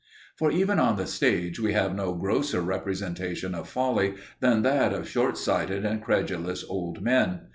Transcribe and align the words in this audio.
For 0.35 0.49
even 0.49 0.79
on 0.79 0.95
the 0.95 1.05
stage 1.05 1.59
we 1.59 1.73
have 1.73 1.93
no 1.95 2.13
grosser 2.15 2.59
representation 2.61 3.53
of 3.53 3.69
folly 3.69 4.15
than 4.39 4.63
that 4.63 4.93
of 4.93 5.07
short 5.07 5.37
sighted 5.37 5.85
and 5.85 6.01
credulous 6.01 6.63
old 6.67 7.03
men. 7.03 7.41